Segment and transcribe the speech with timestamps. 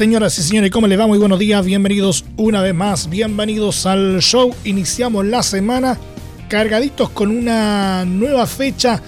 [0.00, 1.06] Señoras y señores, ¿cómo le va?
[1.06, 4.50] Muy buenos días, bienvenidos una vez más, bienvenidos al show.
[4.64, 5.98] Iniciamos la semana
[6.48, 9.02] cargaditos con una nueva fecha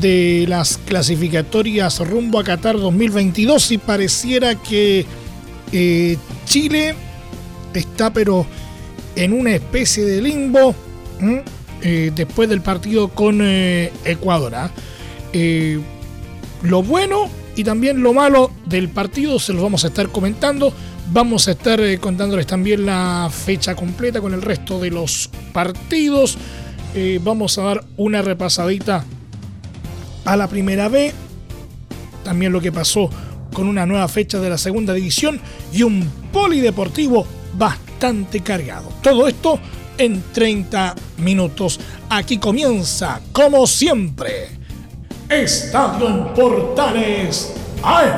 [0.00, 5.04] de las clasificatorias rumbo a Qatar 2022 y pareciera que
[5.72, 6.94] eh, Chile
[7.74, 8.46] está pero
[9.16, 10.74] en una especie de limbo
[11.82, 14.54] eh, después del partido con eh, Ecuador.
[14.54, 14.70] ¿ah?
[16.62, 17.28] lo bueno
[17.60, 20.72] y también lo malo del partido se los vamos a estar comentando.
[21.12, 26.38] Vamos a estar eh, contándoles también la fecha completa con el resto de los partidos.
[26.94, 29.04] Eh, vamos a dar una repasadita
[30.24, 31.12] a la primera B.
[32.24, 33.10] También lo que pasó
[33.52, 35.38] con una nueva fecha de la segunda división
[35.70, 37.26] y un polideportivo
[37.58, 38.88] bastante cargado.
[39.02, 39.60] Todo esto
[39.98, 41.78] en 30 minutos.
[42.08, 44.59] Aquí comienza, como siempre
[45.30, 47.52] Estadio en Portales
[47.84, 48.08] ¡Ay!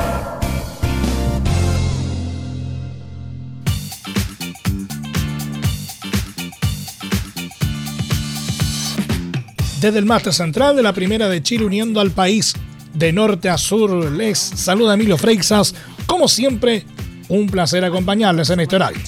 [9.79, 12.55] Desde el máster central de la Primera de Chile uniendo al país
[12.95, 15.75] de norte a sur, les saluda Emilio Freixas.
[16.07, 16.87] Como siempre,
[17.29, 19.03] un placer acompañarles en este horario.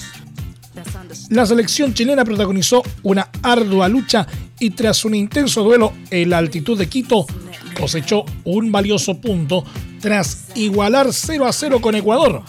[1.29, 4.27] La selección chilena protagonizó una ardua lucha
[4.59, 7.25] y tras un intenso duelo en la altitud de Quito,
[7.75, 9.63] cosechó un valioso punto
[10.01, 12.41] tras igualar 0 a 0 con Ecuador,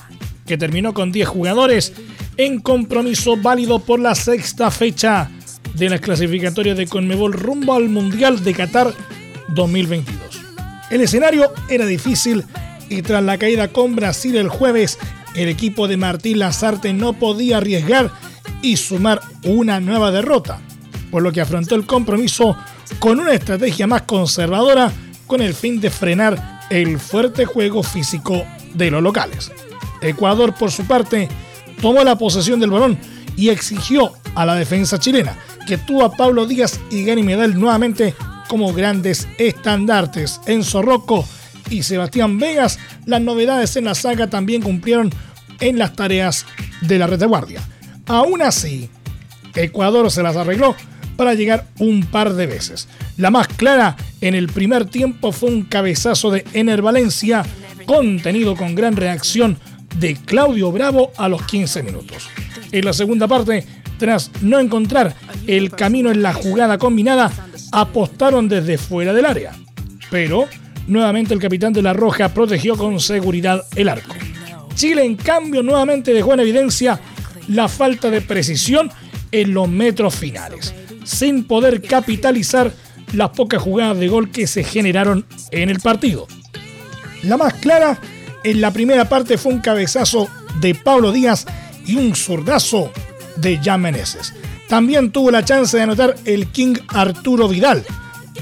[0.47, 1.93] que terminó con 10 jugadores
[2.39, 5.31] en compromiso válido por la sexta fecha
[5.75, 8.95] de las clasificatorias de Conmebol rumbo al Mundial de Qatar
[9.49, 10.17] 2022.
[10.91, 12.45] El escenario era difícil
[12.89, 14.99] y tras la caída con Brasil el jueves,
[15.35, 18.11] el equipo de Martín Lazarte no podía arriesgar
[18.63, 20.61] y sumar una nueva derrota,
[21.11, 22.57] por lo que afrontó el compromiso
[22.99, 24.93] con una estrategia más conservadora
[25.27, 28.45] con el fin de frenar el fuerte juego físico
[28.75, 29.51] de los locales.
[30.01, 31.29] Ecuador, por su parte,
[31.81, 32.99] tomó la posesión del balón
[33.37, 38.15] y exigió a la defensa chilena, que tuvo a Pablo Díaz y Gary Medel nuevamente
[38.49, 40.41] como grandes estandartes.
[40.47, 41.27] En Zorroco
[41.71, 45.13] y Sebastián Vegas, las novedades en la saga también cumplieron
[45.61, 46.47] en las tareas
[46.83, 47.61] de la retaguardia.
[48.07, 48.89] Aún así,
[49.55, 50.77] Ecuador se las arregló
[51.17, 52.89] para llegar un par de veces.
[53.17, 57.45] La más clara en el primer tiempo fue un cabezazo de Ener Valencia,
[57.87, 59.59] contenido con gran reacción
[59.99, 62.29] de Claudio Bravo a los 15 minutos.
[62.73, 63.65] En la segunda parte,
[63.99, 65.15] tras no encontrar
[65.47, 67.31] el camino en la jugada combinada,
[67.73, 69.53] apostaron desde fuera del área.
[70.11, 70.47] Pero
[70.87, 74.15] nuevamente el capitán de la Roja protegió con seguridad el arco.
[74.75, 77.01] Chile, en cambio, nuevamente dejó en evidencia
[77.49, 78.91] la falta de precisión
[79.33, 80.75] en los metros finales
[81.07, 82.73] sin poder capitalizar
[83.13, 86.27] las pocas jugadas de gol que se generaron en el partido.
[87.23, 87.99] La más clara
[88.45, 90.29] en la primera parte fue un cabezazo
[90.61, 91.47] de Pablo Díaz
[91.87, 92.93] y un zurdazo
[93.37, 94.35] de Jan Meneses.
[94.69, 97.85] También tuvo la chance de anotar el King Arturo Vidal,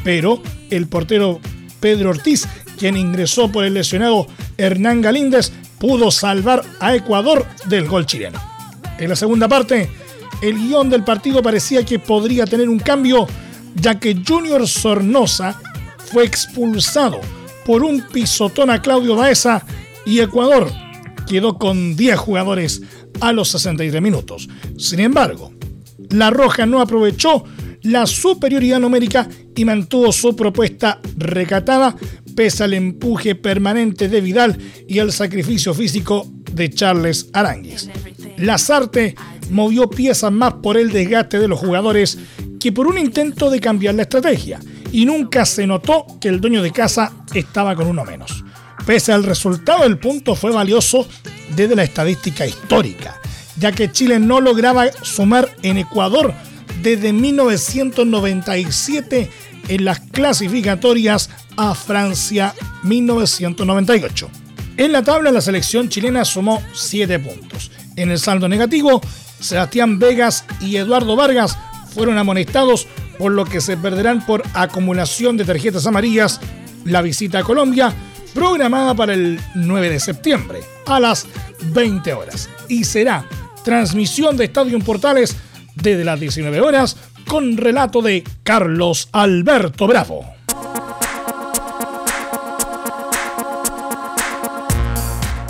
[0.03, 1.41] pero el portero
[1.81, 2.49] Pedro Ortiz,
[2.79, 4.27] quien ingresó por el lesionado
[4.57, 8.41] Hernán Galíndez, pudo salvar a Ecuador del gol chileno.
[8.99, 9.91] En la segunda parte,
[10.43, 13.27] el guion del partido parecía que podría tener un cambio,
[13.75, 15.61] ya que Junior Sornosa
[16.13, 17.21] fue expulsado
[17.65, 19.65] por un pisotón a Claudio Baeza
[20.07, 20.71] y Ecuador
[21.27, 22.83] quedó con 10 jugadores
[23.21, 24.49] a los 63 minutos.
[24.77, 25.53] Sin embargo,
[26.11, 27.45] La Roja no aprovechó
[27.83, 31.95] la superioridad numérica y mantuvo su propuesta recatada
[32.35, 34.59] pese al empuje permanente de Vidal
[34.89, 37.89] y el sacrificio físico de Charles Aranguis.
[38.37, 39.15] Lazarte
[39.51, 42.19] movió piezas más por el desgaste de los jugadores
[42.61, 44.61] que por un intento de cambiar la estrategia,
[44.91, 48.45] y nunca se notó que el dueño de casa estaba con uno menos.
[48.87, 51.09] Pese al resultado, el punto fue valioso
[51.57, 53.21] desde la estadística histórica,
[53.59, 56.33] ya que Chile no lograba sumar en Ecuador
[56.83, 59.31] desde 1997
[59.69, 62.55] en las clasificatorias a Francia
[62.85, 64.44] 1998.
[64.77, 67.71] En la tabla la selección chilena sumó 7 puntos.
[67.97, 69.01] En el saldo negativo
[69.39, 71.57] Sebastián Vegas y Eduardo Vargas
[71.95, 72.89] fueron amonestados,
[73.19, 76.41] por lo que se perderán por acumulación de tarjetas amarillas
[76.85, 77.95] la visita a Colombia,
[78.35, 81.27] programada para el 9 de septiembre a las
[81.73, 83.29] 20 horas y será
[83.65, 85.37] transmisión de Estadio Portales
[85.77, 86.97] desde las 19 horas
[87.29, 90.34] con relato de Carlos Alberto Bravo.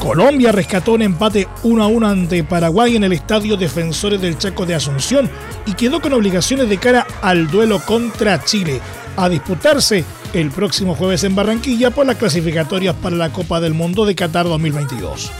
[0.05, 4.67] Colombia rescató un empate 1 a 1 ante Paraguay en el Estadio Defensores del Chaco
[4.67, 5.31] de Asunción
[5.65, 8.83] y quedó con obligaciones de cara al duelo contra Chile,
[9.17, 10.05] a disputarse
[10.35, 14.45] el próximo jueves en Barranquilla por las clasificatorias para la Copa del Mundo de Qatar
[14.45, 15.33] 2022.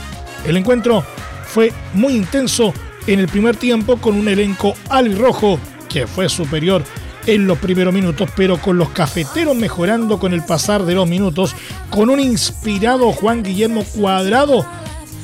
[0.47, 1.05] El encuentro
[1.45, 2.73] fue muy intenso
[3.05, 5.59] en el primer tiempo con un elenco albirrojo
[5.89, 6.83] que fue superior
[7.25, 11.55] en los primeros minutos, pero con los cafeteros mejorando con el pasar de los minutos,
[11.89, 14.65] con un inspirado Juan Guillermo Cuadrado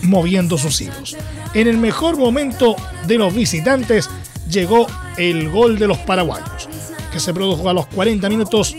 [0.03, 1.15] moviendo sus hilos.
[1.53, 2.75] En el mejor momento
[3.07, 4.09] de los visitantes
[4.50, 4.88] llegó
[5.18, 6.69] el gol de los paraguayos,
[7.12, 8.75] que se produjo a los 40 minutos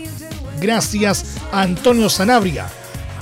[0.59, 2.67] gracias a Antonio Sanabria,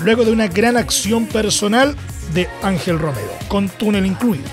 [0.03, 1.95] luego de una gran acción personal
[2.33, 4.49] de Ángel Romero, con túnel incluido.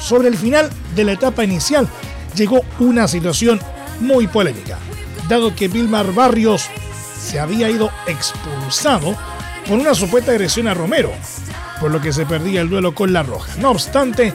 [0.00, 1.88] Sobre el final de la etapa inicial
[2.34, 3.60] llegó una situación
[4.00, 4.78] muy polémica,
[5.28, 6.68] dado que Vilmar Barrios
[7.18, 9.16] se había ido expulsado
[9.66, 11.12] por una supuesta agresión a Romero,
[11.80, 13.52] por lo que se perdía el duelo con la Roja.
[13.58, 14.34] No obstante,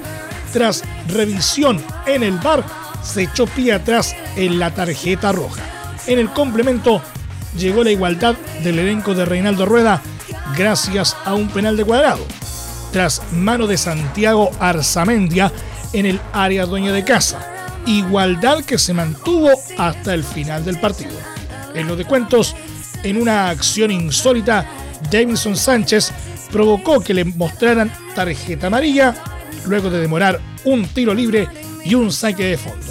[0.53, 2.63] tras revisión en el bar,
[3.03, 5.61] se echó pie atrás en la tarjeta roja.
[6.07, 7.01] En el complemento
[7.57, 10.01] llegó la igualdad del elenco de Reinaldo Rueda
[10.57, 12.25] gracias a un penal de cuadrado,
[12.91, 15.51] tras mano de Santiago Arzamendia
[15.93, 17.56] en el área dueña de casa
[17.87, 21.13] igualdad que se mantuvo hasta el final del partido.
[21.73, 22.55] En los descuentos,
[23.03, 24.67] en una acción insólita,
[25.09, 26.11] Davidson Sánchez
[26.51, 29.15] provocó que le mostraran tarjeta amarilla
[29.65, 31.47] luego de demorar un tiro libre
[31.83, 32.85] y un saque de fondo,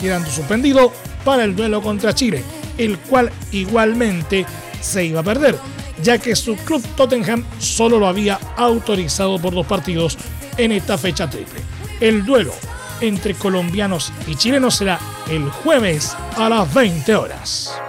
[0.00, 0.92] quedando suspendido
[1.24, 2.42] para el duelo contra Chile,
[2.78, 4.46] el cual igualmente
[4.80, 5.58] se iba a perder,
[6.02, 10.16] ya que su club Tottenham solo lo había autorizado por dos partidos
[10.56, 11.60] en esta fecha triple.
[12.00, 12.54] El duelo
[13.00, 14.98] entre colombianos y chilenos será
[15.30, 17.80] el jueves a las 20 horas.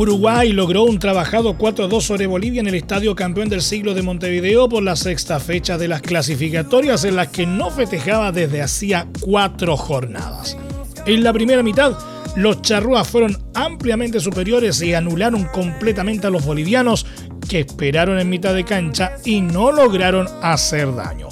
[0.00, 4.66] Uruguay logró un trabajado 4-2 sobre Bolivia en el Estadio Campeón del Siglo de Montevideo
[4.66, 9.76] por la sexta fecha de las clasificatorias en las que no festejaba desde hacía cuatro
[9.76, 10.56] jornadas.
[11.04, 11.98] En la primera mitad,
[12.36, 17.06] los charrúas fueron ampliamente superiores y anularon completamente a los bolivianos
[17.48, 21.28] que esperaron en mitad de cancha y no lograron hacer daño.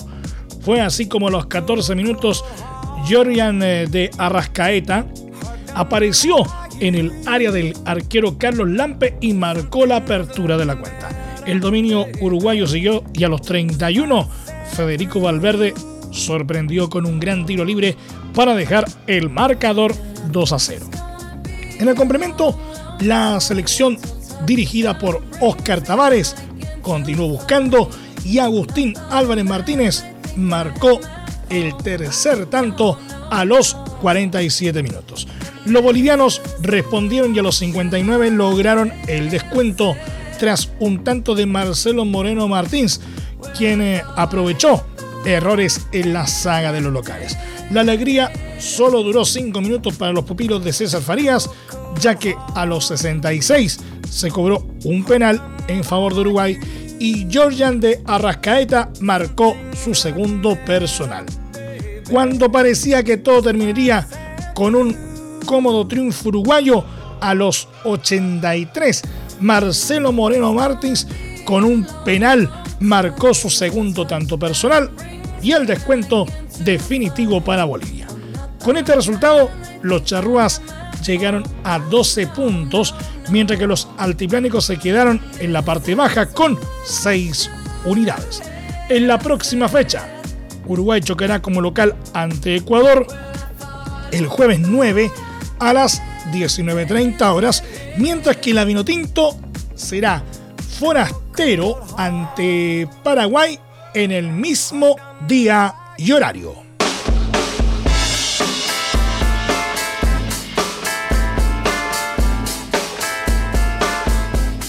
[0.60, 2.44] Fue así como a los 14 minutos
[3.08, 5.06] Jorian eh, de Arrascaeta
[5.74, 6.36] apareció
[6.80, 11.08] en el área del arquero Carlos Lampe y marcó la apertura de la cuenta.
[11.46, 14.28] El dominio uruguayo siguió y a los 31
[14.72, 15.74] Federico Valverde
[16.10, 17.96] sorprendió con un gran tiro libre
[18.34, 19.94] para dejar el marcador
[20.30, 20.86] 2 a 0.
[21.78, 22.58] En el complemento,
[23.00, 23.98] la selección
[24.44, 26.34] dirigida por Oscar Tavares
[26.82, 27.90] continuó buscando
[28.24, 30.04] y Agustín Álvarez Martínez
[30.36, 31.00] marcó
[31.50, 32.98] el tercer tanto
[33.30, 35.28] a los 47 minutos.
[35.64, 39.96] Los bolivianos respondieron y a los 59 lograron el descuento
[40.38, 43.00] tras un tanto de Marcelo Moreno Martins,
[43.56, 44.84] quien eh, aprovechó
[45.24, 47.36] errores en la saga de los locales.
[47.70, 51.50] La alegría solo duró 5 minutos para los pupilos de César Farías,
[52.00, 56.58] ya que a los 66 se cobró un penal en favor de Uruguay
[56.98, 61.26] y Georgian de Arrascaeta marcó su segundo personal.
[62.10, 64.06] Cuando parecía que todo terminaría
[64.54, 64.96] con un
[65.44, 66.84] cómodo triunfo uruguayo,
[67.20, 69.02] a los 83
[69.40, 71.06] Marcelo Moreno Martins
[71.44, 74.90] con un penal marcó su segundo tanto personal
[75.42, 76.26] y el descuento
[76.60, 78.06] definitivo para Bolivia.
[78.62, 79.50] Con este resultado,
[79.82, 80.60] los charrúas
[81.06, 82.94] llegaron a 12 puntos,
[83.30, 87.50] mientras que los altiplánicos se quedaron en la parte baja con 6
[87.84, 88.42] unidades.
[88.88, 90.08] En la próxima fecha,
[90.66, 93.06] Uruguay chocará como local ante Ecuador
[94.12, 95.10] el jueves 9
[95.60, 97.62] a las 19.30 horas,
[97.96, 99.36] mientras que la Vinotinto
[99.74, 100.22] será
[100.78, 103.58] forastero ante Paraguay
[103.94, 104.94] en el mismo
[105.26, 106.54] día y horario.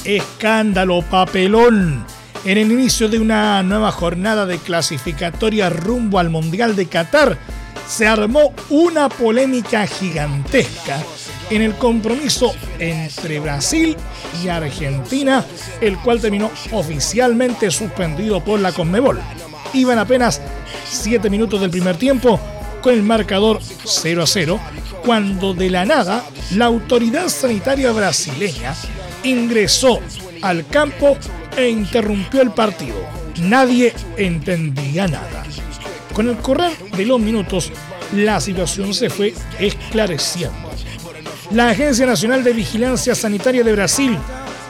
[0.03, 2.03] Escándalo, papelón.
[2.43, 7.37] En el inicio de una nueva jornada de clasificatoria rumbo al Mundial de Qatar,
[7.87, 11.03] se armó una polémica gigantesca
[11.49, 13.95] en el compromiso entre Brasil
[14.43, 15.45] y Argentina,
[15.81, 19.19] el cual terminó oficialmente suspendido por la Conmebol.
[19.73, 20.41] Iban apenas
[20.89, 22.39] 7 minutos del primer tiempo
[22.81, 24.59] con el marcador 0 a 0,
[25.05, 26.23] cuando de la nada
[26.55, 28.73] la autoridad sanitaria brasileña
[29.23, 29.99] ingresó
[30.41, 31.17] al campo
[31.57, 32.97] e interrumpió el partido.
[33.41, 35.43] Nadie entendía nada.
[36.13, 37.71] Con el correr de los minutos,
[38.13, 40.68] la situación se fue esclareciendo.
[41.51, 44.15] La Agencia Nacional de Vigilancia Sanitaria de Brasil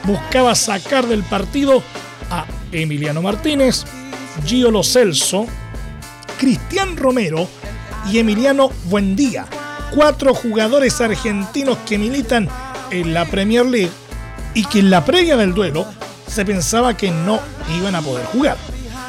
[0.04, 1.82] buscaba sacar del partido
[2.30, 3.84] a Emiliano Martínez,
[4.46, 5.46] Gio Lo Celso,
[6.38, 7.46] Cristian Romero
[8.10, 9.44] y Emiliano Buendía,
[9.94, 12.48] cuatro jugadores argentinos que militan
[12.90, 13.92] en la Premier League
[14.54, 15.84] y que en la previa del duelo
[16.26, 17.40] se pensaba que no
[17.76, 18.56] iban a poder jugar.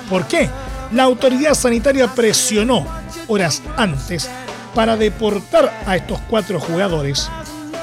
[0.10, 0.50] ¿Por qué?
[0.92, 2.86] La autoridad sanitaria presionó
[3.30, 4.30] horas antes
[4.75, 7.30] para deportar a estos cuatro jugadores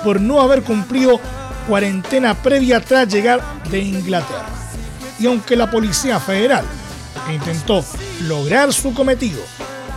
[0.05, 1.21] por no haber cumplido
[1.67, 4.47] cuarentena previa tras llegar de Inglaterra.
[5.19, 6.65] Y aunque la Policía Federal
[7.33, 7.85] intentó
[8.27, 9.41] lograr su cometido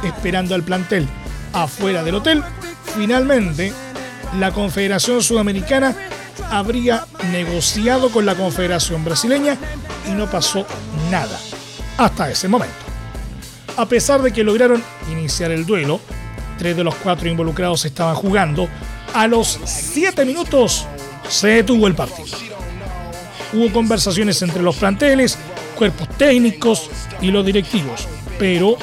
[0.04, 1.08] esperando al plantel
[1.54, 2.44] afuera del hotel,
[2.96, 3.74] finalmente
[4.40, 5.96] la Confederación Sudamericana
[6.50, 9.58] habría negociado con la Confederación Brasileña
[10.08, 10.66] y no pasó
[11.10, 11.38] nada
[11.98, 12.76] hasta ese momento.
[13.78, 16.00] A pesar de que lograron iniciar el duelo,
[16.58, 18.68] tres de los cuatro involucrados estaban jugando,
[19.14, 20.86] a los siete minutos
[21.30, 22.38] se detuvo el partido.
[23.54, 25.38] Hubo conversaciones entre los planteles,
[25.76, 26.90] cuerpos técnicos
[27.22, 28.08] y los directivos,
[28.40, 28.78] pero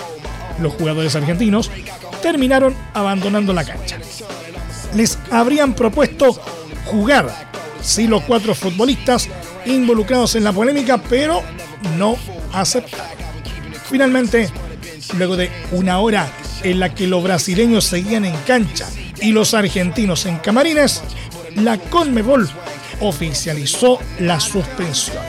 [0.61, 1.71] los jugadores argentinos
[2.23, 3.99] terminaron abandonando la cancha.
[4.95, 6.39] Les habrían propuesto
[6.87, 9.29] jugar, sí, los cuatro futbolistas
[9.67, 11.43] involucrados en la polémica, pero
[11.97, 12.17] no
[12.53, 13.19] aceptaron.
[13.89, 14.51] Finalmente,
[15.17, 16.31] luego de una hora
[16.63, 18.87] en la que los brasileños seguían en cancha
[19.21, 21.03] y los argentinos en camarines,
[21.55, 22.49] la Conmebol
[23.01, 25.23] oficializó la suspensión.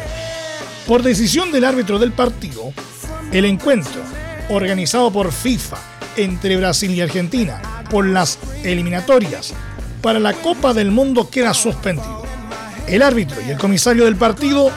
[0.87, 2.73] Por decisión del árbitro del partido,
[3.31, 4.01] el encuentro,
[4.49, 5.77] organizado por FIFA
[6.17, 9.53] entre Brasil y Argentina por las eliminatorias
[10.01, 12.23] para la Copa del Mundo, queda suspendido.
[12.87, 14.71] El árbitro y el comisario del partido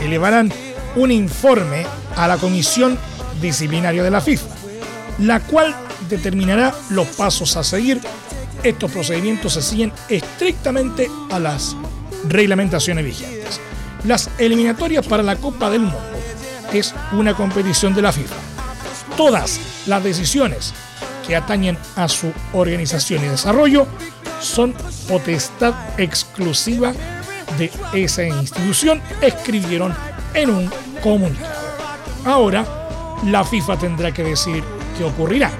[0.00, 0.52] elevarán
[0.96, 2.98] un informe a la Comisión
[3.40, 4.46] Disciplinaria de la FIFA,
[5.18, 5.74] la cual
[6.08, 8.00] determinará los pasos a seguir.
[8.64, 11.76] Estos procedimientos se siguen estrictamente a las
[12.26, 13.60] reglamentaciones vigentes.
[14.04, 16.00] Las eliminatorias para la Copa del Mundo
[16.72, 18.36] es una competición de la FIFA.
[19.18, 20.72] Todas las decisiones
[21.26, 23.86] que atañen a su organización y desarrollo
[24.40, 24.74] son
[25.08, 26.94] potestad exclusiva
[27.58, 29.94] de esa institución, escribieron
[30.32, 30.70] en un
[31.02, 31.52] comunicado.
[32.24, 32.64] Ahora,
[33.26, 34.64] la FIFA tendrá que decir
[34.96, 35.52] qué ocurrirá.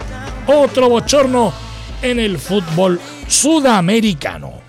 [0.47, 1.64] Otro bochorno
[2.03, 4.63] en el fútbol sudamericano.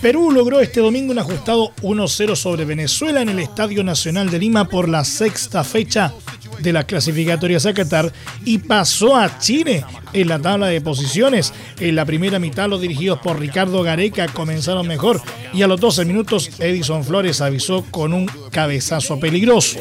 [0.00, 4.64] Perú logró este domingo un ajustado 1-0 sobre Venezuela en el Estadio Nacional de Lima
[4.64, 6.12] por la sexta fecha
[6.60, 8.12] de las clasificatorias a Qatar
[8.44, 11.52] y pasó a Chile en la tabla de posiciones.
[11.78, 15.20] En la primera mitad los dirigidos por Ricardo Gareca comenzaron mejor
[15.52, 19.80] y a los 12 minutos Edison Flores avisó con un cabezazo peligroso.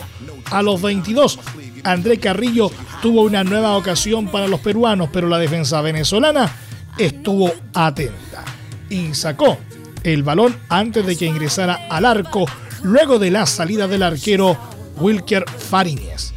[0.51, 1.39] A los 22
[1.83, 6.51] André Carrillo tuvo una nueva ocasión para los peruanos, pero la defensa venezolana
[6.97, 8.43] estuvo atenta
[8.89, 9.57] y sacó
[10.03, 12.45] el balón antes de que ingresara al arco
[12.83, 14.57] luego de la salida del arquero
[14.97, 16.33] Wilker Fariñez.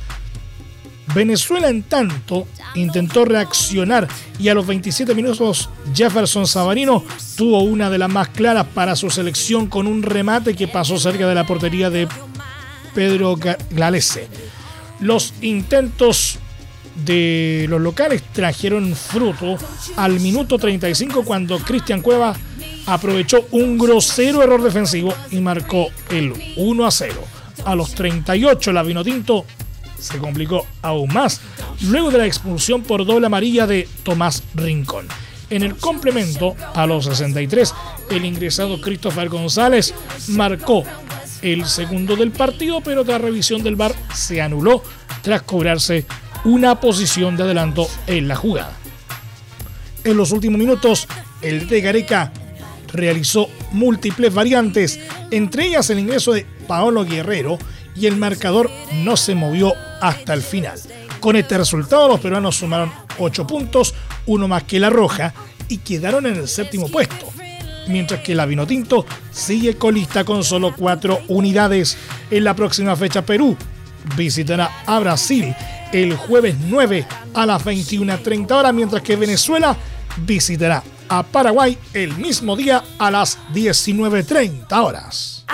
[1.15, 4.07] Venezuela, en tanto, intentó reaccionar
[4.39, 7.05] y a los 27 minutos Jefferson Sabarino
[7.37, 11.27] tuvo una de las más claras para su selección con un remate que pasó cerca
[11.27, 12.09] de la portería de
[12.95, 13.37] Pedro
[13.71, 14.29] Galese.
[15.01, 16.39] Los intentos
[17.05, 19.57] de los locales trajeron fruto
[19.97, 22.37] al minuto 35 cuando Cristian Cueva
[22.87, 27.15] aprovechó un grosero error defensivo y marcó el 1 a 0.
[27.65, 29.45] A los 38 la Vinotinto
[30.01, 31.41] se complicó aún más
[31.83, 35.07] luego de la expulsión por doble amarilla de Tomás Rincón.
[35.51, 37.75] En el complemento, a los 63,
[38.11, 39.93] el ingresado Christopher González
[40.29, 40.85] marcó
[41.43, 44.83] el segundo del partido, pero tras revisión del VAR se anuló
[45.23, 46.07] tras cobrarse
[46.45, 48.77] una posición de adelanto en la jugada.
[50.05, 51.09] En los últimos minutos,
[51.43, 52.33] el de Gareca
[52.93, 57.59] realizó múltiples variantes, entre ellas el ingreso de Paolo Guerrero
[57.97, 60.81] y el marcador no se movió hasta el final.
[61.21, 63.95] Con este resultado los peruanos sumaron 8 puntos,
[64.27, 65.35] uno más que la Roja,
[65.69, 67.27] y quedaron en el séptimo puesto,
[67.89, 71.97] mientras que la Vinotinto sigue colista con solo 4 unidades.
[72.31, 73.57] En la próxima fecha Perú
[74.17, 75.55] visitará a Brasil
[75.93, 79.77] el jueves 9 a las 21.30 horas, mientras que Venezuela
[80.19, 85.45] visitará a Paraguay el mismo día a las 19.30 horas.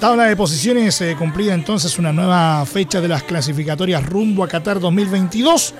[0.00, 4.78] Tabla de posiciones eh, cumplida entonces una nueva fecha de las clasificatorias rumbo a Qatar
[4.78, 5.72] 2022.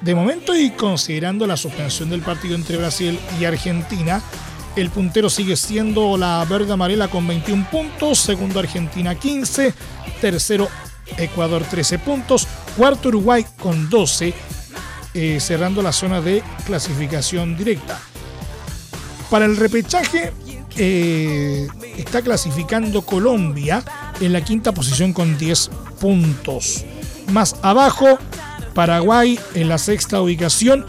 [0.00, 4.20] De momento y considerando la suspensión del partido entre Brasil y Argentina,
[4.74, 9.74] el puntero sigue siendo la verde amarela con 21 puntos, segundo Argentina 15,
[10.20, 10.68] tercero
[11.16, 14.34] Ecuador 13 puntos, cuarto Uruguay con 12,
[15.14, 18.00] eh, cerrando la zona de clasificación directa.
[19.30, 20.32] Para el repechaje
[20.76, 23.82] eh, está clasificando Colombia
[24.20, 26.84] en la quinta posición con 10 puntos.
[27.32, 28.18] Más abajo,
[28.74, 30.86] Paraguay en la sexta ubicación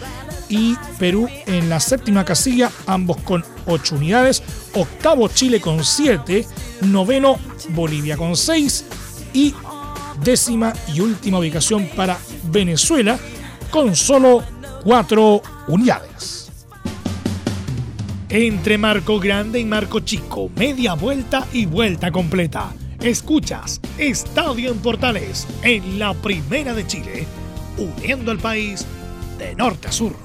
[0.49, 4.43] y Perú en la séptima casilla, ambos con 8 unidades.
[4.73, 6.45] Octavo Chile con 7,
[6.81, 7.37] noveno
[7.69, 8.85] Bolivia con 6
[9.33, 9.53] y
[10.23, 13.17] décima y última ubicación para Venezuela
[13.69, 14.43] con solo
[14.83, 16.40] 4 unidades
[18.31, 22.71] entre Marco Grande y Marco Chico, media vuelta y vuelta completa.
[23.01, 27.27] Escuchas Estadio en Portales en la Primera de Chile,
[27.77, 28.85] uniendo al país
[29.37, 30.15] de norte a sur.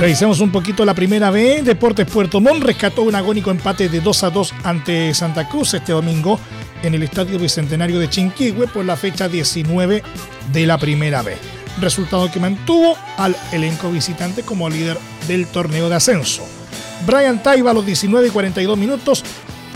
[0.00, 1.62] Revisemos un poquito la primera B.
[1.62, 5.92] Deportes Puerto Montt rescató un agónico empate de 2 a 2 ante Santa Cruz este
[5.92, 6.40] domingo
[6.82, 10.02] en el Estadio Bicentenario de Chinquihue por la fecha 19
[10.52, 15.96] de la primera B resultado que mantuvo al elenco visitante como líder del torneo de
[15.96, 16.42] ascenso.
[17.06, 19.24] Brian Taiba a los 19 y 42 minutos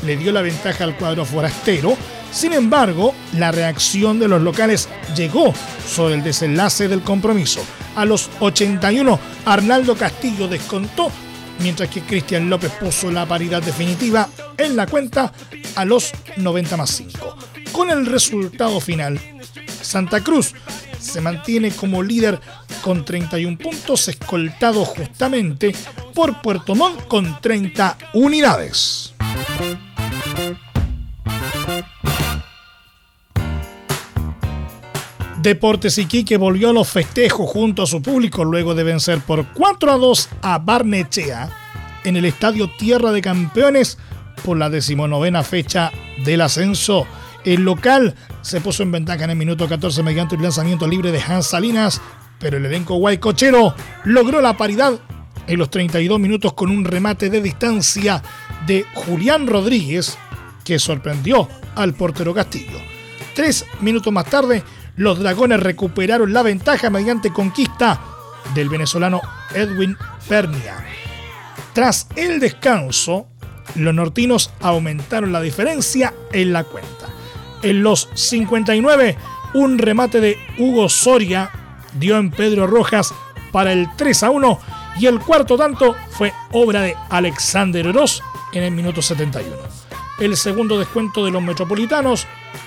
[0.05, 1.97] le dio la ventaja al cuadro forastero,
[2.33, 5.55] sin embargo, la reacción de los locales llegó
[5.87, 7.63] sobre el desenlace del compromiso.
[7.95, 11.11] A los 81, Arnaldo Castillo descontó,
[11.61, 15.33] mientras que Cristian López puso la paridad definitiva en la cuenta
[15.77, 17.37] a los 90 más 5.
[17.71, 19.21] Con el resultado final,
[19.83, 20.55] Santa Cruz
[21.03, 22.41] se mantiene como líder
[22.83, 25.75] con 31 puntos, escoltado justamente
[26.15, 29.13] por Puerto Montt con 30 unidades.
[35.43, 39.91] Deportes Iquique volvió a los festejos junto a su público luego de vencer por 4
[39.91, 41.51] a 2 a Barnechea
[42.05, 43.99] en el Estadio Tierra de Campeones
[44.45, 45.91] por la decimonovena fecha
[46.25, 47.07] del ascenso.
[47.45, 51.21] El local se puso en ventaja en el minuto 14 mediante un lanzamiento libre de
[51.21, 52.01] Hans Salinas,
[52.39, 53.75] pero el elenco guaycochero
[54.05, 55.01] logró la paridad
[55.47, 58.23] en los 32 minutos con un remate de distancia
[58.67, 60.17] de Julián Rodríguez
[60.65, 62.79] que sorprendió al portero Castillo.
[63.35, 64.63] Tres minutos más tarde,
[64.97, 68.01] los dragones recuperaron la ventaja mediante conquista
[68.55, 69.21] del venezolano
[69.55, 69.97] Edwin
[70.29, 70.85] Pernia.
[71.73, 73.29] Tras el descanso,
[73.75, 77.09] los nortinos aumentaron la diferencia en la cuenta.
[77.63, 79.17] En los 59,
[79.55, 81.51] un remate de Hugo Soria
[81.95, 83.15] dio en Pedro Rojas
[83.53, 84.59] para el 3 a 1
[84.99, 88.21] y el cuarto tanto fue obra de Alexander Oroz
[88.53, 89.57] en el minuto 71.
[90.19, 92.27] El segundo descuento de los metropolitanos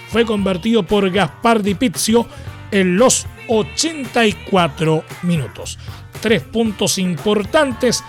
[0.10, 2.26] fue convertido por Gaspar Di Pizio
[2.72, 5.78] en los 84 minutos.
[6.22, 8.04] Tres puntos importantes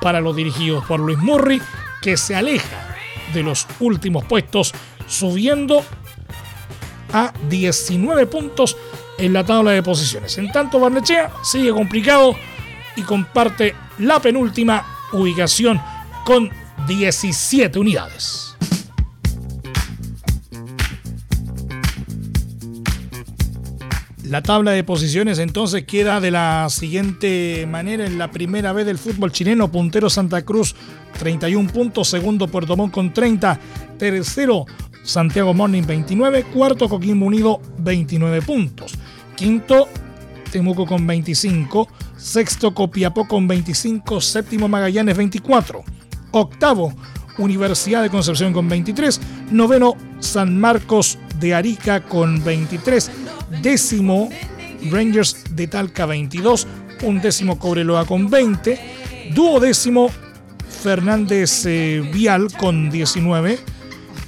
[0.00, 1.60] para los dirigidos por Luis Murri,
[2.00, 2.96] que se aleja
[3.34, 4.72] de los últimos puestos,
[5.06, 5.84] subiendo
[7.12, 8.76] a 19 puntos
[9.18, 10.36] en la tabla de posiciones.
[10.38, 12.34] En tanto, Barnechea sigue complicado
[12.96, 15.80] y comparte la penúltima ubicación
[16.24, 16.50] con
[16.86, 18.56] 17 unidades.
[24.24, 28.96] La tabla de posiciones entonces queda de la siguiente manera en la primera vez del
[28.96, 30.74] fútbol chileno, puntero Santa Cruz
[31.18, 33.60] 31 puntos, segundo Puerto Montt con 30,
[33.98, 34.64] tercero
[35.02, 38.92] Santiago Morning 29, cuarto Coquimbo Unido 29 puntos,
[39.36, 39.88] quinto
[40.50, 45.82] Temuco con 25, sexto Copiapó con 25, séptimo Magallanes 24,
[46.32, 46.92] octavo
[47.38, 53.10] Universidad de Concepción con 23, noveno San Marcos de Arica con 23,
[53.62, 54.28] décimo
[54.90, 56.66] Rangers de Talca 22,
[57.02, 60.10] un décimo Cobreloa con 20, duodécimo
[60.82, 63.58] Fernández eh, Vial con 19,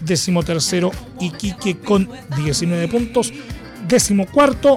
[0.04, 0.90] décimo tercero
[1.20, 3.32] Iquique con 19 puntos,
[3.86, 4.76] décimo cuarto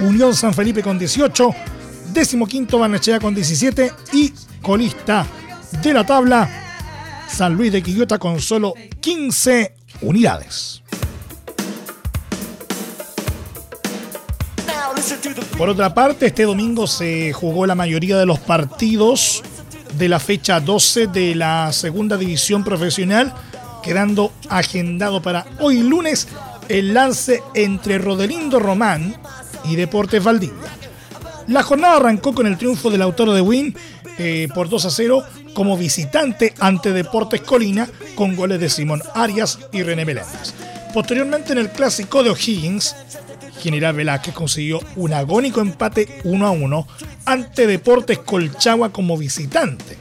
[0.00, 1.50] Unión San Felipe con 18,
[2.12, 5.26] décimo quinto Banachea con 17 y colista
[5.82, 6.48] de la tabla
[7.28, 10.82] San Luis de Quillota con solo 15 unidades.
[15.56, 19.42] Por otra parte, este domingo se jugó la mayoría de los partidos
[19.98, 23.34] de la fecha 12 de la segunda división profesional,
[23.82, 26.28] quedando agendado para hoy lunes
[26.68, 29.16] el lance entre Rodelindo Román
[29.64, 30.54] y Deportes Valdivia.
[31.48, 33.74] La jornada arrancó con el triunfo del autor de Win
[34.18, 39.58] eh, por 2 a 0 como visitante ante Deportes Colina con goles de Simón Arias
[39.72, 40.54] y René Meléndez.
[40.94, 42.94] Posteriormente en el clásico de O'Higgins,
[43.60, 46.86] General Velázquez consiguió un agónico empate 1 a 1
[47.26, 49.98] ante Deportes Colchagua como visitante.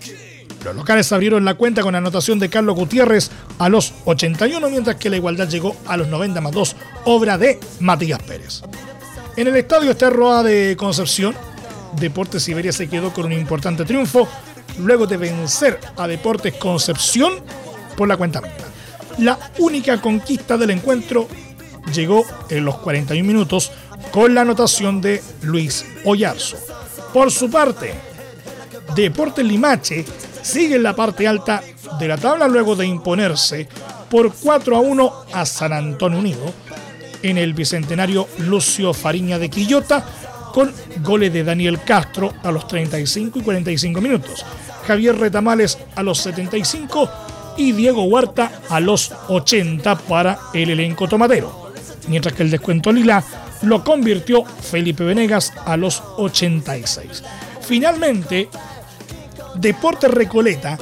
[0.64, 5.10] Los locales abrieron la cuenta con anotación de Carlos Gutiérrez a los 81, mientras que
[5.10, 8.62] la igualdad llegó a los 90 más 2, obra de Matías Pérez.
[9.38, 11.34] En el estadio Esterroa de Concepción,
[12.00, 14.28] Deportes Siberia se quedó con un importante triunfo
[14.80, 17.34] luego de vencer a Deportes Concepción
[17.96, 18.66] por la cuenta mínima.
[19.20, 21.28] La única conquista del encuentro
[21.94, 23.72] llegó en los 41 minutos
[24.12, 26.58] con la anotación de Luis Oyarzo.
[27.14, 27.94] Por su parte,
[28.96, 30.06] Deportes Limache
[30.50, 31.62] sigue en la parte alta
[32.00, 33.68] de la tabla luego de imponerse
[34.10, 36.52] por 4 a 1 a San Antonio Unido
[37.22, 40.04] en el bicentenario Lucio Fariña de Quillota
[40.52, 44.44] con goles de Daniel Castro a los 35 y 45 minutos,
[44.88, 47.08] Javier Retamales a los 75
[47.58, 51.72] y Diego Huerta a los 80 para el elenco tomatero,
[52.08, 53.24] mientras que el descuento lila
[53.62, 57.24] lo convirtió Felipe Venegas a los 86.
[57.62, 58.50] Finalmente,
[59.60, 60.78] Deportes Recoleta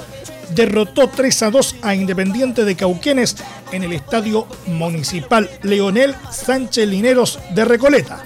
[0.54, 3.36] derrotó 3 a 2 a Independiente de Cauquenes
[3.72, 8.24] en el Estadio Municipal Leonel Sánchez Lineros de Recoleta.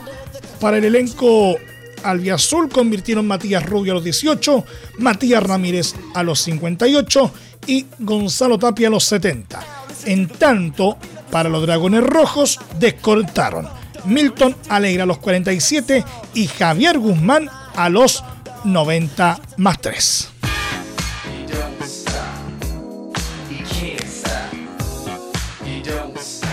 [0.60, 1.56] Para el elenco
[2.04, 4.66] albiazul convirtieron Matías Rubio a los 18,
[5.00, 7.32] Matías Ramírez a los 58
[7.68, 9.60] y Gonzalo Tapia a los 70.
[10.06, 10.98] En tanto,
[11.32, 13.68] para los Dragones Rojos descortaron
[14.06, 18.24] Milton Alegra a los 47 y Javier Guzmán a los
[18.64, 20.31] 90 más 3.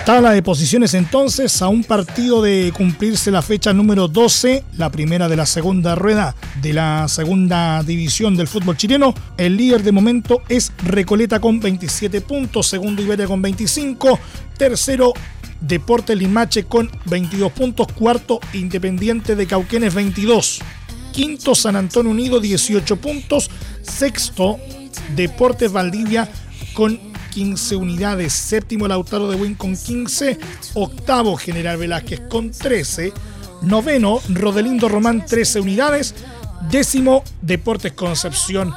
[0.08, 5.28] Tabla de posiciones entonces a un partido de cumplirse la fecha número 12, la primera
[5.28, 9.12] de la segunda rueda de la segunda división del fútbol chileno.
[9.36, 14.18] El líder de momento es Recoleta con 27 puntos, segundo Iberia con 25,
[14.56, 15.12] tercero
[15.60, 20.60] Deporte Limache con 22 puntos, cuarto Independiente de Cauquenes 22,
[21.12, 23.50] quinto San Antonio Unido 18 puntos,
[23.82, 24.58] sexto
[25.14, 26.30] Deportes Valdivia
[26.72, 27.07] con
[27.38, 28.32] 15 unidades.
[28.32, 30.40] Séptimo Lautaro de Win con 15.
[30.74, 33.12] Octavo General Velázquez con 13.
[33.62, 36.16] Noveno Rodelindo Román 13 unidades.
[36.68, 38.74] Décimo Deportes Concepción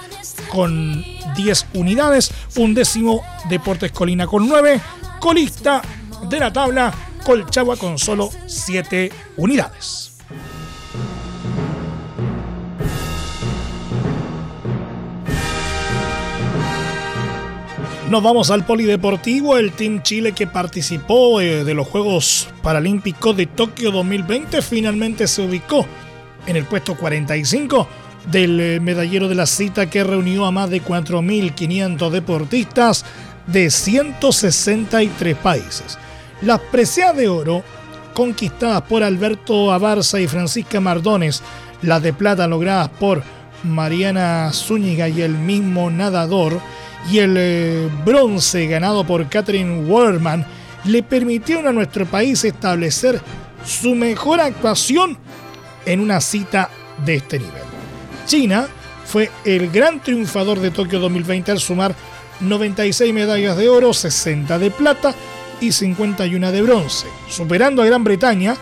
[0.49, 1.03] con
[1.35, 2.29] 10 unidades.
[2.55, 4.79] Undécimo Deportes Colina con 9.
[5.19, 5.81] Colista
[6.29, 6.93] de la tabla
[7.25, 10.10] Colchagua con solo 7 unidades.
[18.11, 19.57] Nos vamos al polideportivo.
[19.57, 25.41] El Team Chile que participó eh, de los Juegos Paralímpicos de Tokio 2020 finalmente se
[25.41, 25.85] ubicó
[26.45, 27.87] en el puesto 45
[28.29, 33.05] del eh, medallero de la cita que reunió a más de 4.500 deportistas
[33.47, 35.97] de 163 países.
[36.41, 37.63] Las preseas de oro
[38.13, 41.41] conquistadas por Alberto Abarza y Francisca Mardones,
[41.81, 43.23] las de plata logradas por
[43.63, 46.59] Mariana Zúñiga y el mismo nadador,
[47.09, 50.45] y el eh, bronce ganado por Catherine Waterman
[50.85, 53.21] le permitieron a nuestro país establecer
[53.65, 55.17] su mejor actuación
[55.85, 56.69] en una cita
[57.05, 57.63] de este nivel.
[58.25, 58.67] China
[59.05, 61.95] fue el gran triunfador de Tokio 2020 al sumar
[62.39, 65.13] 96 medallas de oro, 60 de plata
[65.59, 68.55] y 51 de bronce, superando a Gran Bretaña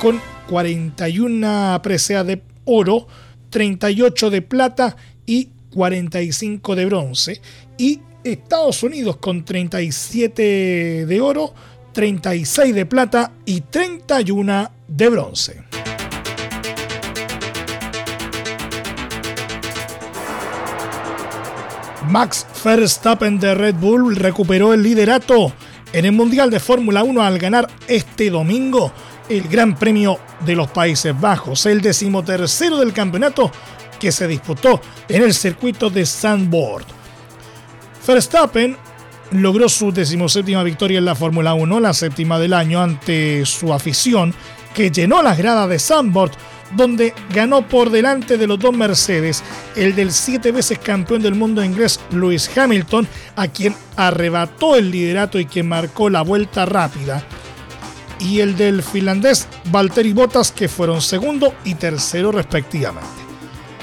[0.00, 3.08] con 41 preseas de oro,
[3.50, 7.40] 38 de plata y 45 de bronce
[7.76, 11.54] y Estados Unidos con 37 de oro,
[11.92, 15.62] 36 de plata y 31 de bronce.
[22.08, 25.52] Max Verstappen de Red Bull recuperó el liderato
[25.92, 28.92] en el Mundial de Fórmula 1 al ganar este domingo
[29.28, 33.50] el Gran Premio de los Países Bajos, el decimotercero del campeonato
[33.98, 36.84] que se disputó en el circuito de Sandboard.
[38.06, 38.76] Verstappen
[39.32, 44.34] logró su decimoséptima victoria en la Fórmula 1, la séptima del año, ante su afición,
[44.74, 46.32] que llenó las gradas de Sandboard,
[46.72, 49.42] donde ganó por delante de los dos Mercedes,
[49.76, 53.06] el del siete veces campeón del mundo inglés Lewis Hamilton,
[53.36, 57.22] a quien arrebató el liderato y quien marcó la vuelta rápida,
[58.20, 63.27] y el del finlandés Valtteri Bottas, que fueron segundo y tercero respectivamente.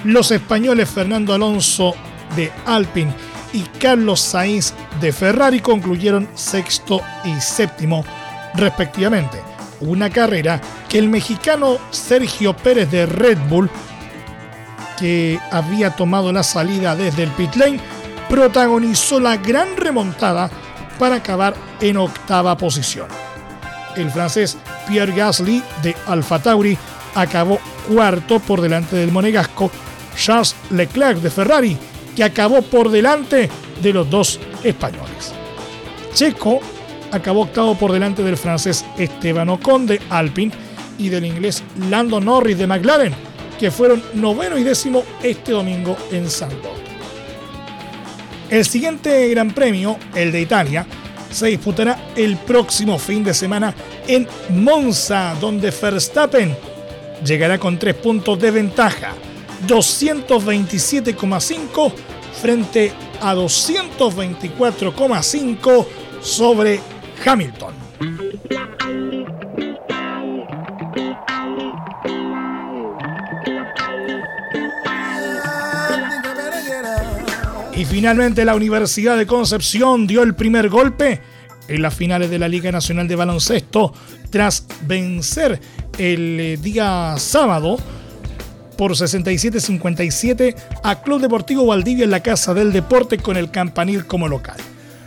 [0.05, 1.95] Los españoles Fernando Alonso
[2.35, 3.11] de Alpine
[3.53, 8.05] y Carlos Sainz de Ferrari concluyeron sexto y séptimo,
[8.53, 9.41] respectivamente.
[9.81, 13.67] Una carrera que el mexicano Sergio Pérez de Red Bull,
[14.99, 17.79] que había tomado la salida desde el pit lane,
[18.29, 20.51] protagonizó la gran remontada
[20.99, 23.07] para acabar en octava posición.
[23.95, 24.55] El francés
[24.87, 26.77] Pierre Gasly de Alfa Tauri
[27.15, 29.71] acabó cuarto por delante del monegasco
[30.15, 31.77] Charles Leclerc de Ferrari,
[32.15, 33.49] que acabó por delante
[33.81, 35.33] de los dos españoles.
[36.13, 36.59] Checo
[37.11, 40.53] acabó octavo por delante del francés Esteban Ocon de Alpine
[40.97, 43.13] y del inglés Lando Norris de McLaren,
[43.59, 46.73] que fueron noveno y décimo este domingo en Santo.
[48.49, 50.85] El siguiente Gran Premio, el de Italia,
[51.31, 53.73] se disputará el próximo fin de semana
[54.07, 56.55] en Monza, donde Verstappen
[57.25, 59.13] llegará con tres puntos de ventaja,
[59.67, 61.91] 227,5
[62.41, 65.85] frente a 224,5
[66.21, 66.79] sobre
[67.25, 67.73] Hamilton.
[77.75, 81.19] Y finalmente la Universidad de Concepción dio el primer golpe
[81.67, 83.93] en las finales de la Liga Nacional de Baloncesto
[84.29, 85.59] tras vencer
[85.97, 87.77] el eh, día sábado
[88.77, 94.27] por 67-57 a Club Deportivo Valdivia en la Casa del Deporte con el Campanil como
[94.27, 94.57] local.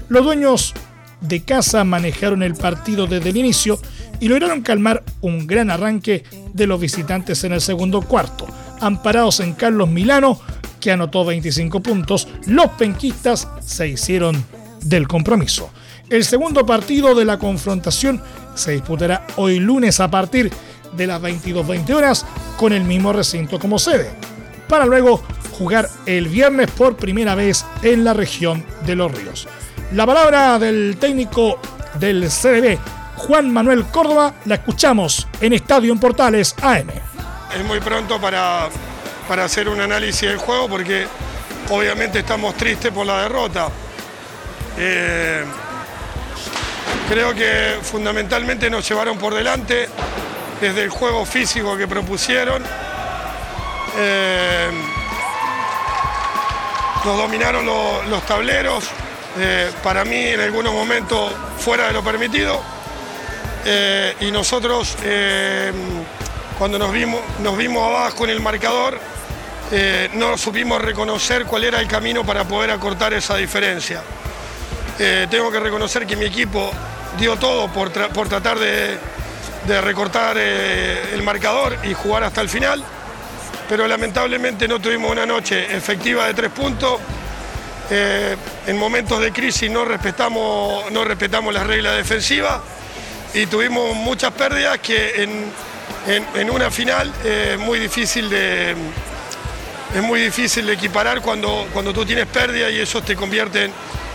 [0.09, 0.75] Los dueños
[1.21, 3.79] de casa manejaron el partido desde el inicio
[4.21, 8.47] y lograron calmar un gran arranque de los visitantes en el segundo cuarto.
[8.81, 10.41] Amparados en Carlos Milano,
[10.81, 14.45] que anotó 25 puntos, los penquistas se hicieron
[14.83, 15.71] del compromiso.
[16.09, 18.23] El segundo partido de la confrontación
[18.55, 20.51] se disputará hoy lunes a partir
[20.97, 22.25] de las 22.20 horas
[22.59, 24.11] con el mismo recinto como sede,
[24.69, 29.49] para luego jugar el viernes por primera vez en la región de Los Ríos.
[29.93, 31.59] La palabra del técnico
[31.95, 32.79] del CDB,
[33.17, 36.91] Juan Manuel Córdoba, la escuchamos en Estadio en Portales AM.
[37.57, 38.69] Es muy pronto para
[39.29, 41.07] para hacer un análisis del juego porque
[41.69, 43.69] obviamente estamos tristes por la derrota.
[44.79, 45.45] Eh,
[47.11, 49.89] creo que fundamentalmente nos llevaron por delante
[50.61, 52.63] desde el juego físico que propusieron.
[53.97, 54.71] Eh,
[57.05, 58.85] nos dominaron los tableros,
[59.39, 62.61] eh, para mí en algunos momentos fuera de lo permitido.
[64.21, 64.97] y nosotros
[66.59, 68.99] cuando nos vimos, nos vimos abajo en el marcador,
[69.71, 74.03] eh, no supimos reconocer cuál era el camino para poder acortar esa diferencia.
[74.99, 76.71] Eh, tengo que reconocer que mi equipo
[77.17, 78.99] dio todo por, tratar de,
[79.81, 82.83] recortar eh, el marcador y jugar hasta el final,
[83.69, 87.01] pero lamentablemente no tuvimos una noche efectiva de tres puntos.
[87.91, 92.61] en momentos de crisis no respetamos, no respetamos las reglas defensivas
[93.33, 95.23] y tuvimos muchas pérdidas que
[96.35, 98.75] en una final es muy difícil de,
[99.95, 103.73] es muy difícil de equiparar cuando, cuando tú tienes pérdida y eso te convierte en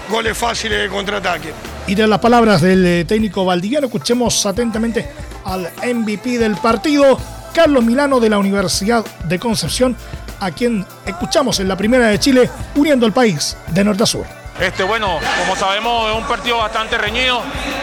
[0.10, 1.52] goles fáciles de contraataque.
[1.88, 5.08] Y de las palabras del eh, técnico valdiviano, escuchemos atentamente
[5.46, 7.20] al MVP del partido,
[7.54, 9.96] Carlos Milano de la Universidad de Concepción,
[10.40, 14.26] a quien escuchamos en la primera de Chile, uniendo el país de norte a sur.
[14.60, 17.42] Este, bueno, como sabemos es un partido bastante reñido.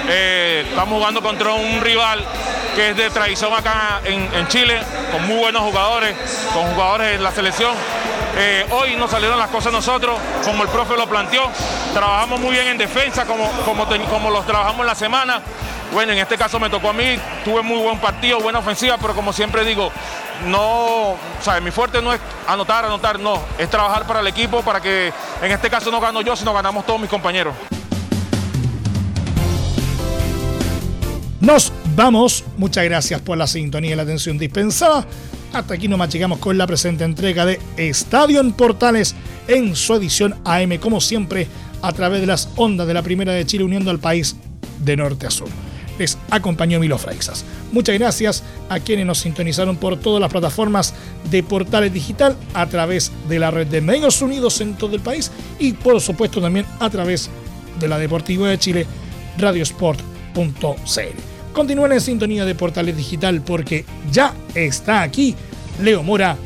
[0.08, 2.24] Eh, estamos jugando contra un rival
[2.74, 6.14] que es de tradición acá en, Chile, con muy buenos jugadores,
[6.54, 7.74] con jugadores en la selección.
[8.36, 11.50] Eh, hoy nos salieron las cosas nosotros, como el profe lo planteó.
[11.92, 15.42] Trabajamos muy bien en defensa, como, como, como los trabajamos en la semana.
[15.92, 19.12] Bueno, en este caso me tocó a mí, tuve muy buen partido, buena ofensiva, pero
[19.12, 19.90] como siempre digo,
[20.46, 21.62] no, ¿sabes?
[21.62, 25.50] Mi fuerte no es anotar, anotar, no, es trabajar para el equipo, para que en
[25.50, 27.54] este caso no gano yo, sino ganamos todos mis compañeros.
[31.40, 35.04] Nos vamos, muchas gracias por la sintonía y la atención dispensada.
[35.52, 39.16] Hasta aquí nos machicamos con la presente entrega de Estadio en Portales
[39.48, 41.48] en su edición AM, como siempre,
[41.82, 44.36] a través de las ondas de la Primera de Chile, uniendo al país
[44.78, 45.48] de norte a sur
[46.00, 47.44] les acompañó Milo Freixas.
[47.72, 50.94] Muchas gracias a quienes nos sintonizaron por todas las plataformas
[51.30, 55.30] de Portales Digital a través de la red de Medios Unidos en todo el país
[55.58, 57.30] y por supuesto también a través
[57.78, 58.86] de la Deportiva de Chile,
[59.38, 60.00] radiosport.cl.
[61.52, 65.36] Continúen en sintonía de Portales Digital porque ya está aquí
[65.82, 66.36] Leo Mora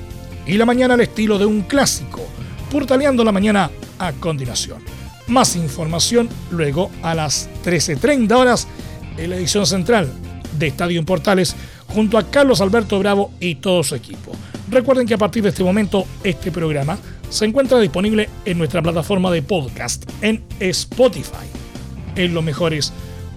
[0.47, 2.27] y la mañana al estilo de un clásico,
[2.73, 4.83] portaleando la mañana a continuación.
[5.29, 8.67] Más información luego a las 13.30 horas
[9.17, 10.13] en la edición central
[10.59, 11.55] de Estadio en Portales
[11.89, 14.33] junto a Carlos Alberto Bravo y todo su equipo.
[14.71, 16.99] Recuerden que a partir de este momento este programa
[17.29, 21.47] se encuentra disponible en nuestra plataforma de podcast en Spotify,
[22.17, 22.93] en los mejores